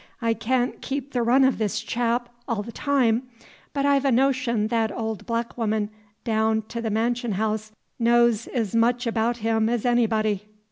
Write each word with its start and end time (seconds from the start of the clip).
I 0.19 0.33
caan't 0.33 0.81
keep 0.81 1.11
the 1.13 1.21
run 1.21 1.45
o' 1.45 1.51
this 1.51 1.79
chap 1.79 2.29
all 2.47 2.63
the 2.63 2.71
time; 2.71 3.21
but 3.71 3.85
I've 3.85 4.03
a 4.03 4.11
notion 4.11 4.69
that 4.69 4.91
old 4.91 5.27
black 5.27 5.59
woman 5.59 5.91
daown 6.25 6.63
't 6.67 6.81
the 6.81 6.89
mansion 6.89 7.33
haouse 7.33 7.71
knows 7.99 8.49
'z 8.57 8.75
much 8.75 9.05
abaout 9.05 9.37
him 9.45 9.69
'z 9.69 9.85
anybody." 9.87 10.47